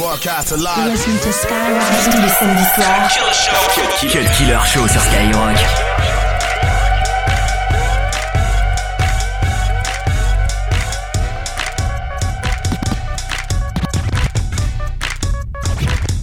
[0.00, 0.78] Broadcast alive.
[0.78, 3.12] You're listening to Skyrock tous les samedis soirs.
[3.74, 5.58] Cut Killer Show sur Skyrock.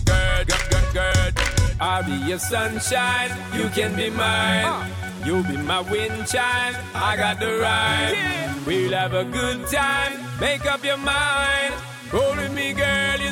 [0.06, 1.32] girl, girl, girl, girl.
[1.80, 4.90] I'll be your sunshine, you can be mine.
[5.24, 8.66] You'll be my wind chime, I got the rhyme.
[8.66, 11.76] We'll have a good time, make up your mind.
[12.12, 12.40] Roll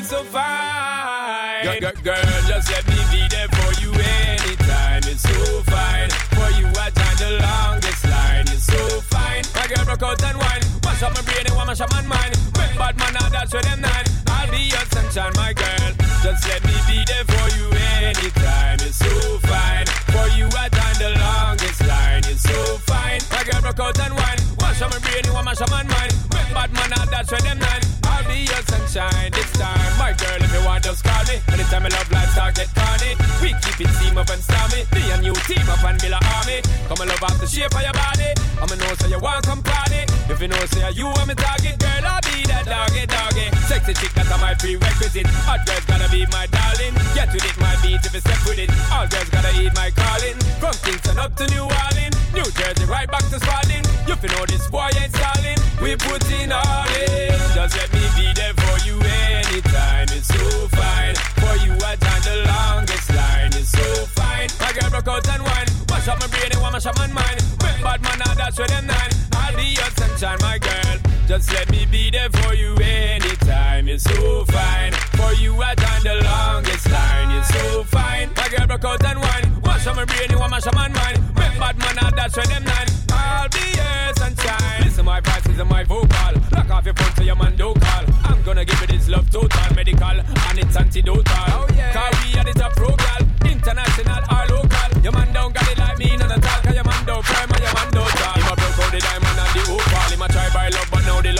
[0.05, 1.65] so fine.
[1.65, 5.01] Girl, girl, girl, just let me be there for you anytime.
[5.01, 5.33] You're so
[5.65, 6.09] fine.
[6.37, 8.45] For you, I time the longest line.
[8.45, 9.43] You're so fine.
[9.55, 10.61] My girl, broke out and wine.
[10.85, 12.37] Mash up my brain and mash up my mind.
[12.53, 14.05] Make bad man, now that's where them nine.
[14.29, 15.89] I'll be your sunshine, my girl.
[16.21, 17.65] Just let me be there for you
[18.05, 18.77] anytime.
[18.85, 19.09] You're so
[19.49, 19.89] fine.
[20.13, 22.21] For you, I time the longest line.
[22.29, 23.21] You're so fine.
[23.33, 24.39] My girl, broke out and wine.
[24.61, 26.13] Mash up my brain and mash up my mind.
[26.29, 27.94] Make bad man, now that's where them nine.
[28.35, 29.91] Be your sunshine this time.
[29.95, 31.39] My girl, if you want, just call me.
[31.55, 33.15] Anytime my love life start get corny.
[33.39, 34.83] We keep it team up and stormy.
[34.91, 36.59] Me and you team up and build a army.
[36.91, 38.35] Come and love off the shape of your body.
[38.59, 40.03] I'ma know say you want come party.
[40.27, 43.47] If you know say you want me target, girl, I'll be that doggy doggy.
[43.71, 45.31] Sexy chick, that's my prerequisite.
[45.47, 46.91] Hot girls gotta be my darling.
[47.15, 48.67] Get with it, my beat if you step with it.
[48.91, 50.35] All girls gotta eat my calling.
[50.59, 52.19] From Kingston up to New Orleans.
[52.35, 53.85] New Jersey right back to Spalding.
[54.03, 55.59] You fi know this boy ain't stalling.
[55.79, 57.31] We put in all in.
[57.55, 60.07] Just let me be there for you anytime.
[60.11, 61.15] It's so fine.
[61.41, 63.51] For you, I done the longest line.
[63.53, 64.49] It's so fine.
[64.79, 65.41] Girl broke out and.
[65.89, 67.43] Wash up my brain and wash up my mind.
[67.59, 69.24] Bad man, now that's where them nine.
[69.55, 70.97] Be your sunshine, my girl.
[71.27, 73.87] Just let me be there for you anytime.
[73.87, 74.91] You're so fine.
[75.17, 77.31] For you, I done the longest line.
[77.31, 78.29] You're so fine.
[78.35, 79.61] My girl broke out and wine.
[79.63, 81.17] Wash up my brain and wash up my mind.
[81.35, 82.87] Make bad man, now that's where them nine.
[83.11, 84.83] I'll be your sunshine.
[84.83, 86.33] Listen, my voice is my vocal.
[86.51, 88.03] Lock off your phone so your man don't call.
[88.23, 91.25] I'm gonna give it this love total, medical, and it's antidotal.
[91.27, 91.93] Oh, yeah.
[91.93, 93.51] Cause we are the top pro girl.
[93.51, 94.34] International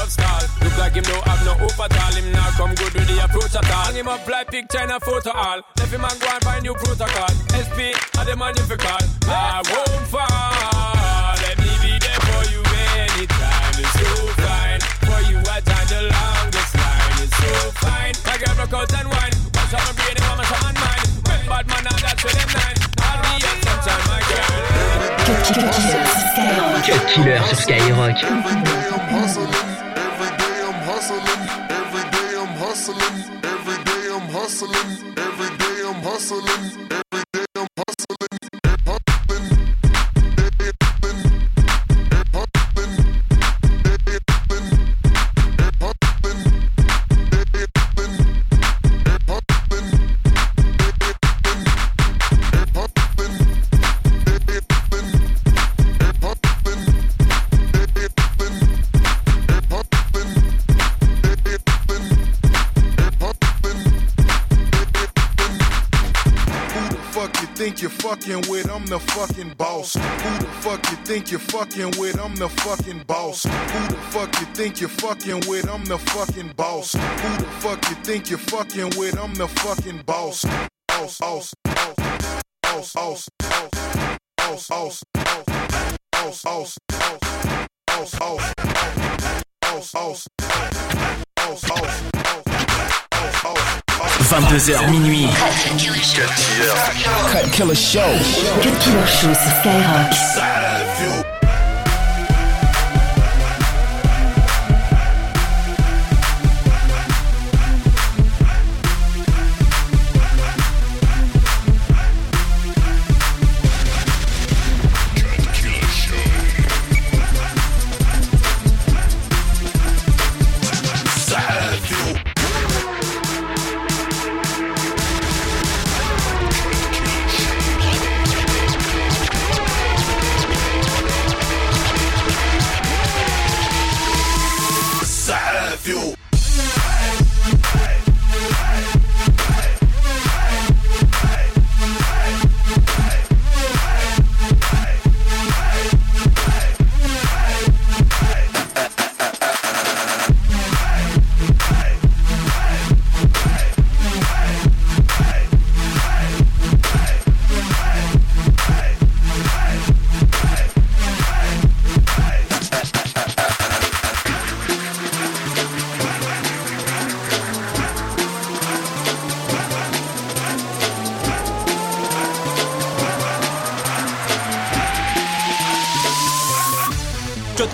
[0.06, 0.42] love stall.
[0.62, 2.14] Look like him don't have no hope at all.
[2.14, 3.86] Him now come good with the approach at all.
[3.90, 5.62] Hang him up like picture in a photo all.
[5.78, 7.30] Left him and go and find new protocol.
[7.58, 9.02] SP, are the man you fi call.
[9.26, 11.34] I won't fall.
[11.42, 12.62] Let me be there for you
[13.02, 13.74] anytime.
[13.82, 14.14] It's so
[14.46, 14.82] fine.
[15.10, 17.26] For you, I time the longest line.
[17.26, 17.50] It's so
[17.82, 18.14] fine.
[18.30, 19.34] My girl broke out and wine.
[19.58, 21.10] Wash up my brain and wash up my mind.
[21.26, 22.78] Make bad man, now that's where them nine.
[23.02, 24.54] I'll be your sunshine, my girl.
[25.26, 26.86] Cut Killer sur Skyrock.
[26.86, 28.22] Cut Killer sur Skyrock.
[32.96, 33.40] Hustling.
[33.44, 35.18] Every day I'm hustling.
[35.18, 36.85] Every day I'm hustling.
[68.26, 68.70] Fucking with?
[68.72, 69.94] I'm the fucking boss.
[69.94, 72.20] Who the fuck you think you're fucking with?
[72.20, 73.44] I'm the fucking boss.
[73.44, 75.70] Who the fuck you think you're fucking with?
[75.70, 76.94] I'm the fucking boss.
[76.94, 79.18] Who the fuck you think you're fucking with?
[79.20, 80.46] I'm the fucking boss.
[80.88, 81.96] Boss, boss, boss,
[82.62, 83.30] boss, boss, boss,
[84.38, 85.04] boss, boss,
[86.12, 86.78] boss, boss,
[87.92, 88.54] boss,
[89.92, 90.28] boss,
[91.36, 92.25] boss, boss,
[94.26, 95.28] 22h minuit.
[97.32, 98.00] Cut Killer Show.
[98.60, 100.14] Cut Killer Show sur Skyrock.
[100.14, 101.25] Skyrock.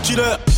[0.03, 0.50] killer。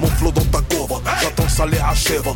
[0.00, 2.32] Mon flot dans ta cover, j'attends que ça les achève.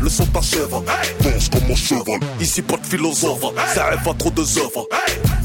[0.00, 2.20] Le son t'achève, pense comme mon cheval.
[2.40, 3.44] Ici pas de philosophe,
[3.74, 4.86] ça rêve à trop de œuvres.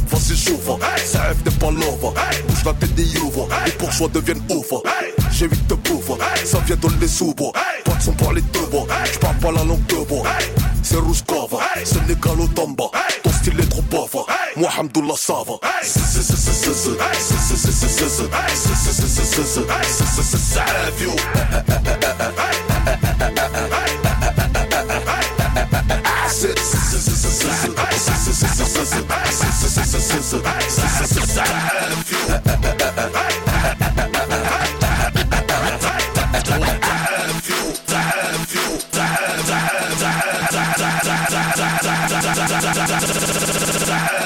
[0.10, 2.14] Vas-y, j'ouvre, ça rêve des palovres.
[2.48, 4.82] Bouge la tête des ouvres, les bourgeois deviennent ouvres.
[5.32, 7.52] J'ai huit de pauvres, ça vient dans les ouvres.
[7.84, 10.24] Pas de son par les deux bois, j'parle pas la langue de bois.
[10.88, 12.86] c'est Rouskova, Sénégal au tomba,
[13.22, 14.26] ton style est trop bavard,
[14.56, 15.90] moi Hamdoullah hey,
[31.44, 31.77] hey,
[43.20, 44.17] thank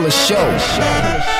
[0.00, 1.39] killer show.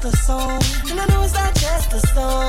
[0.00, 0.62] just a song.
[0.90, 2.39] And I know it's not just a song.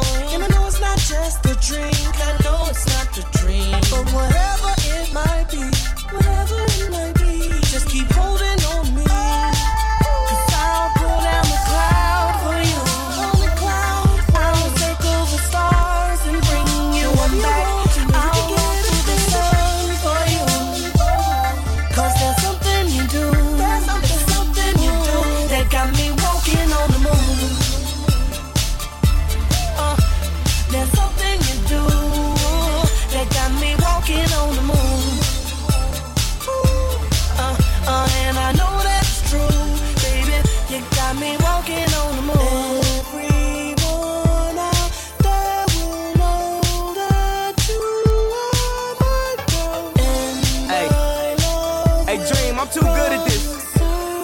[52.71, 53.81] too good at this.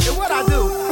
[0.08, 0.87] And what I do?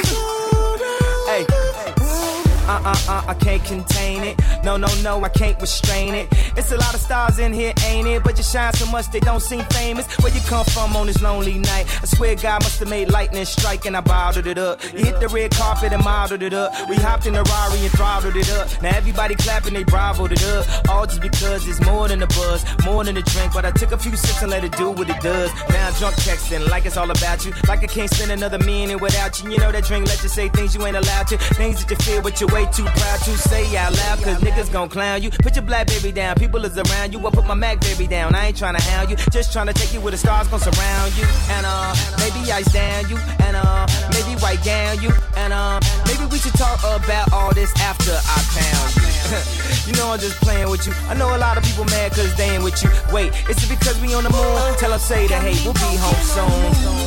[2.84, 4.40] Uh, uh, I can't contain it.
[4.64, 6.28] No, no, no, I can't restrain it.
[6.58, 8.24] It's a lot of stars in here, ain't it?
[8.24, 10.06] But you shine so much they don't seem famous.
[10.20, 11.86] Where you come from on this lonely night?
[12.02, 14.84] I swear God must have made lightning strike and I bottled it up.
[14.94, 16.74] You hit the red carpet and modeled it up.
[16.90, 18.82] We hopped in the Rari and throttled it up.
[18.82, 20.90] Now everybody clapping, they bravoed it up.
[20.90, 23.54] All just because it's more than a buzz, more than a drink.
[23.54, 25.54] But I took a few sips and let it do what it does.
[25.70, 27.54] Now I'm drunk texting like it's all about you.
[27.68, 29.52] Like I can't spend another minute without you.
[29.52, 31.38] You know that drink let you say things you ain't allowed to.
[31.38, 34.22] Things that you feel but you're way too proud to say out loud.
[34.24, 35.30] Cause niggas gon' clown you.
[35.30, 36.36] Put your black baby down.
[36.36, 37.26] People is around you.
[37.26, 38.36] I put my Mac baby down.
[38.36, 39.16] I ain't tryna hound you.
[39.32, 41.26] Just tryna take you where the stars gon' surround you.
[41.50, 43.18] And uh, maybe ice down you.
[43.46, 45.12] And uh, maybe white gown you.
[45.38, 49.06] And uh, maybe we should talk about all this after I pound you.
[49.88, 50.94] you know I'm just playing with you.
[51.10, 52.90] I know a lot of people mad cause they ain't with you.
[53.14, 54.78] Wait, is it because we on the moon?
[54.78, 57.05] Tell them say that hey, we'll be home soon.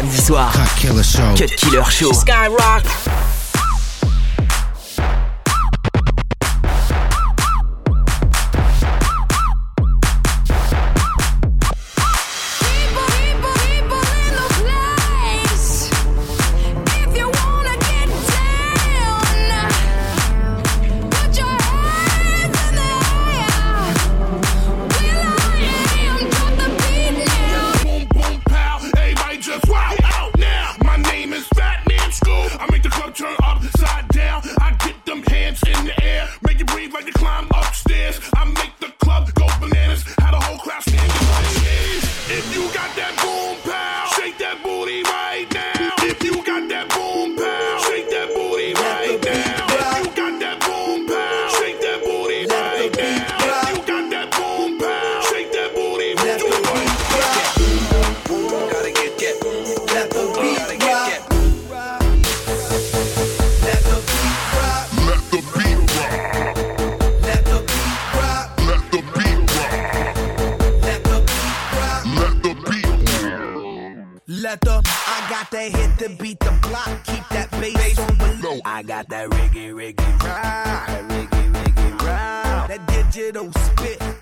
[0.00, 0.02] Moon.
[0.02, 0.52] Tous les samedis soirs.
[0.52, 1.34] Cut Killer Show.
[1.36, 2.12] Cut Killer Show.
[2.12, 3.01] Skyrock.
[74.28, 76.86] Let the I got that hit to beat the block.
[77.04, 78.60] Keep that bass on below.
[78.64, 80.86] I got that reggae, reggae rock.
[80.86, 82.68] That reggae, reggae rock.
[82.68, 84.21] That digital spit.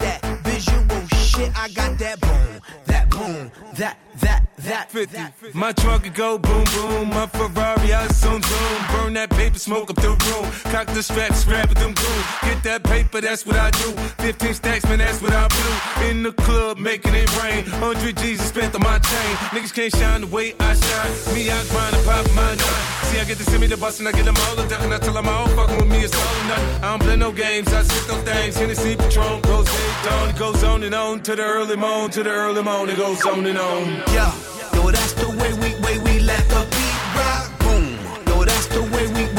[1.30, 1.52] Shit.
[1.56, 2.60] I got that boom.
[2.86, 3.52] That boom.
[3.74, 5.16] That that that 50.
[5.54, 7.08] My truck could go boom boom.
[7.10, 8.78] My Ferrari, I zoom zoom.
[8.92, 10.50] Burn that paper, smoke up the room.
[10.72, 12.22] Cock the strap, scrap with them goon.
[12.42, 13.92] Get that paper, that's what I do.
[14.22, 16.08] 15 stacks, man, that's what I do.
[16.08, 17.64] In the club, making it rain.
[17.80, 19.36] 100 G's spent on my chain.
[19.54, 21.34] Niggas can't shine the way I shine.
[21.34, 22.84] Me, I grind and pop my nine.
[23.08, 24.82] See, I get to send me the bus and I get them all the duck.
[24.82, 26.84] And I tell them all fucking with me, it's all or nothing.
[26.84, 28.56] I don't play no games, I sit no things.
[28.56, 29.68] Hennessy Patron goes
[30.06, 32.98] on, it goes on and on to the early morn, to the early morning, it
[32.98, 33.86] goes on and on.
[34.12, 34.32] Yeah,
[34.74, 37.58] yo, that's the way we way we let the beat rock.
[37.60, 37.98] Boom.
[38.26, 39.29] Yo, that's the way we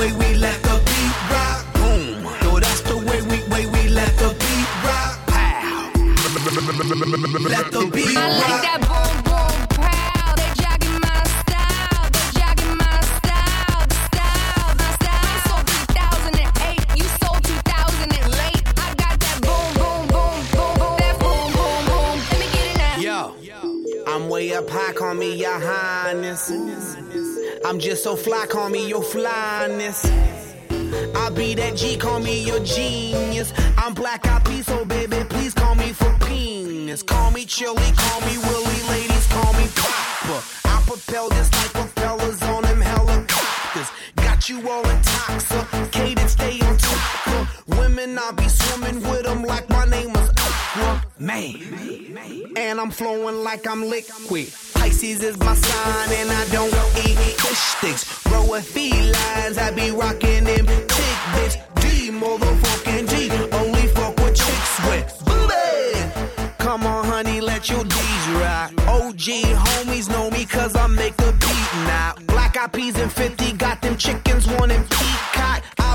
[52.56, 54.54] And I'm flowing like I'm liquid.
[54.74, 56.74] Pisces is my sign, and I don't
[57.06, 58.26] eat fish sticks.
[58.28, 61.56] Row of felines, I be rocking them tick bitch.
[61.82, 63.32] D, motherfucking D.
[63.58, 66.54] Only fuck with chicks with booty.
[66.60, 68.72] Come on, honey, let your D's rock.
[68.88, 69.26] OG
[69.66, 72.14] homies know me cause I make the beat now.
[72.28, 74.84] Black eyed peas and 50 got them chickens wanting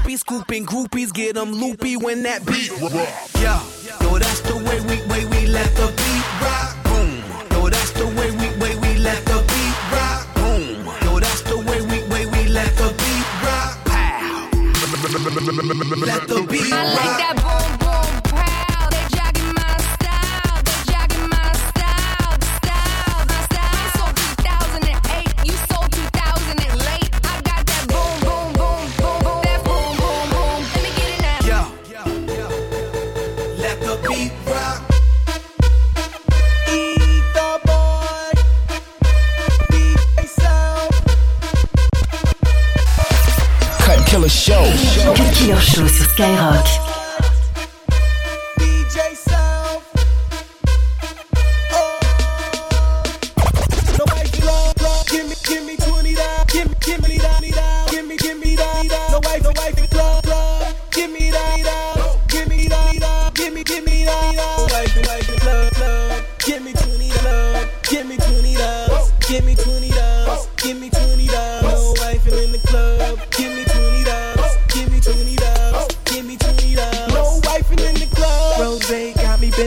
[0.07, 0.17] peacock.
[0.17, 2.93] Be scooping groupies, get them loopy when that beat rock.
[3.41, 3.61] Yeah,
[4.01, 6.77] yo, that's the way we, way we let the beat rock.
[6.85, 7.23] Boom.
[7.51, 10.35] Yo, that's the way we, way we let the beat rock.
[10.35, 10.87] Boom.
[11.03, 13.85] Yo, that's the way we, way we let the beat rock.
[13.85, 14.49] Pow.
[16.07, 17.76] Let the beat I like that boom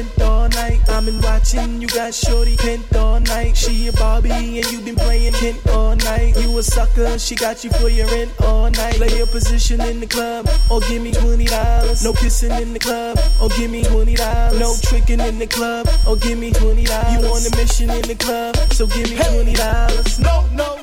[0.10, 0.89] bent all night.
[0.89, 3.56] I've been watching you got shorty pent all night.
[3.56, 6.38] She a Barbie and you been playing Kent all night.
[6.38, 8.95] You a sucker, she got you for your rent all night.
[8.95, 12.04] Play your position in the club or give me twenty dollars.
[12.04, 14.60] No kissing in the club or give me twenty dollars.
[14.60, 17.13] No tricking in the club or give me twenty dollars.
[17.13, 20.19] You on a mission in the club, so give me twenty dollars.
[20.19, 20.80] No, no,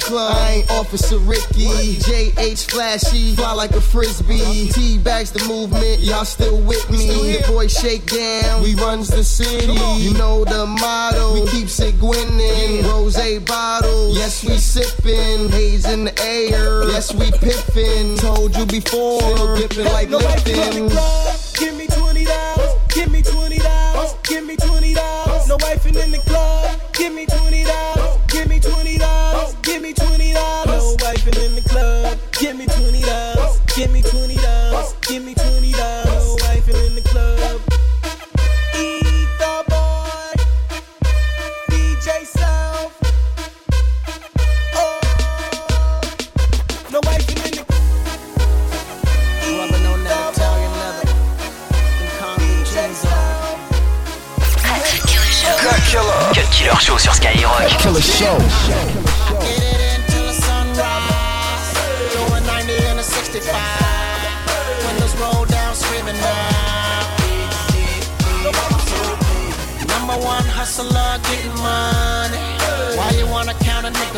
[0.00, 0.34] club.
[0.36, 1.96] I ain't Officer Ricky.
[2.00, 4.68] JH flashy, fly like a frisbee.
[4.72, 7.36] T bags the movement, y'all still with me.
[7.36, 9.72] The boy shake down, we runs the city.
[10.02, 12.84] You know the motto, we keeps it gwinning.
[12.84, 15.50] Rose bottle, yes we sippin'.
[15.50, 18.18] Haze in the air, yes we piffin'.
[18.18, 21.36] Told you before, dipping like No wife in the club.
[21.58, 22.72] Give me twenty dollars.
[22.88, 24.14] Give me twenty dollars.
[24.24, 25.48] Give me twenty dollars.
[25.48, 26.80] No wife in the club.
[26.92, 27.26] Give me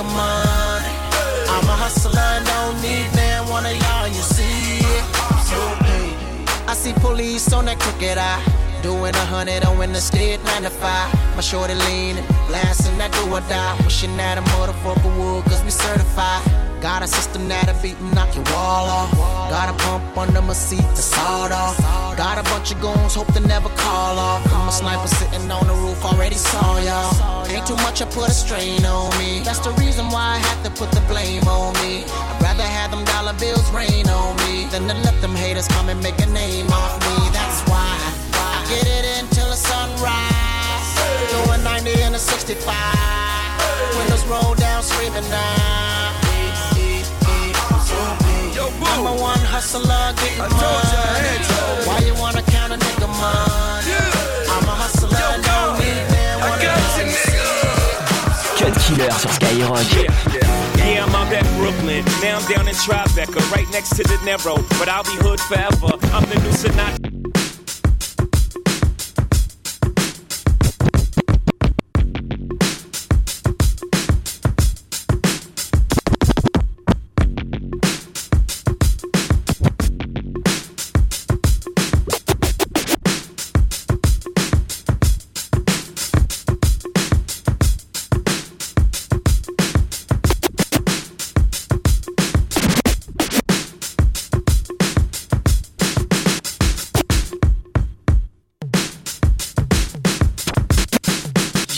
[0.03, 0.95] nigga money?
[1.49, 5.05] I'm a hustler and don't need man, one of y'all, you see it.
[6.69, 8.43] I see police on that crooked eye.
[8.83, 11.37] Doing a hundred on in the state 95.
[11.37, 13.79] My shorty leaning, blasting that do or die.
[13.85, 16.62] Wishing that a motherfucker would, cause we certified.
[16.83, 19.15] Got a system that'll beat and knock your wall off.
[19.49, 21.79] Got a pump under my seat to sawed off.
[22.17, 24.43] Got a bunch of goons, hope to never call off.
[24.53, 27.47] I'm a sniper sitting on the roof, already saw y'all.
[27.47, 29.43] Ain't too much, I put a strain on me.
[29.45, 32.03] That's the reason why I had to put the blame on me.
[32.03, 35.89] I'd rather have them dollar bills rain on me than to let them haters come
[35.89, 37.31] and make a name off me.
[37.31, 37.95] That's why
[38.35, 40.91] I get it until the sunrise.
[41.31, 42.59] Doing 90 and a 65.
[43.99, 46.22] Windows roll down, screaming now.
[48.81, 51.87] Number one hustler, getting money.
[51.87, 53.97] Why you wanna count a nigga money?
[54.49, 56.41] I'm a hustler, don't need man.
[56.41, 56.83] One of
[58.59, 59.85] Cut Killer sur Skyrock.
[60.77, 62.05] Yeah, I'm out at Brooklyn.
[62.23, 64.57] Now I'm down in Tribeca, right next to the Narrow.
[64.79, 65.99] But I'll be hood forever.
[66.15, 67.12] I'm the new Sinatra.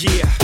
[0.05, 0.44] Yeah,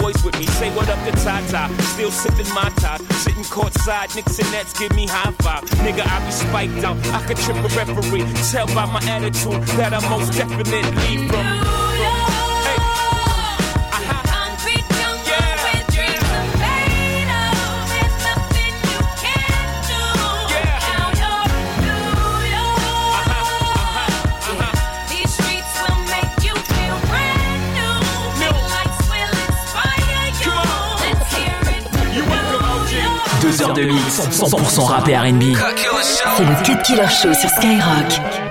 [0.00, 0.46] boys with me.
[0.46, 3.00] Say what up to Tata, still sipping my top.
[3.24, 5.64] Sitting courtside, Knicks and Nets give me high five.
[5.84, 8.24] Nigga, I be spiked out, I could trip a referee.
[8.50, 11.85] Tell by my attitude that I most definitely from.
[33.76, 35.42] De mix, 100% rap et R&B.
[36.36, 38.45] C'est le Cut Killer Show sur Skyrock.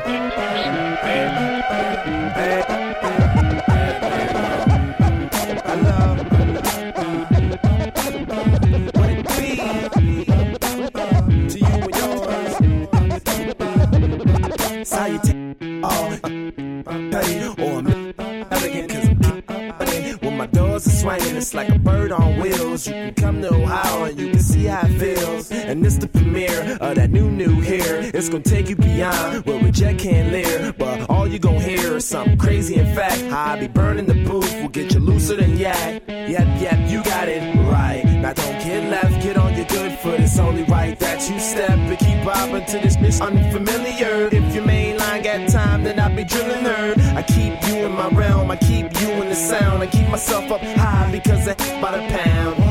[25.75, 28.09] And it's the premiere of that new new here.
[28.13, 30.77] It's gonna take you beyond where we jet can't live.
[30.77, 32.75] But all you gonna hear is something crazy.
[32.75, 36.01] In fact, I be burning the booth We'll get you looser than yak.
[36.07, 38.05] Yep, yep, you got it right.
[38.05, 40.21] Now don't get left, get on your good foot.
[40.21, 44.29] It's only right that you step and keep bobbing to this miss unfamiliar.
[44.31, 46.93] If your mainline got time, then I'll be drilling her.
[47.17, 49.83] I keep you in my realm, I keep you in the sound.
[49.83, 52.64] I keep myself up high because I by the pound.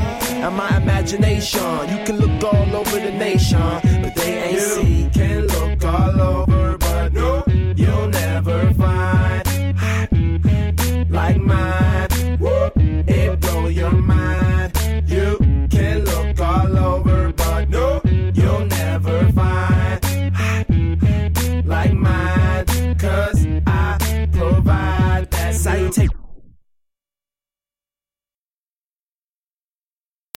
[0.45, 4.04] And my imagination, you can look all over the nation.